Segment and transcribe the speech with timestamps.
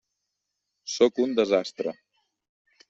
[0.95, 1.97] Sóc un desastre.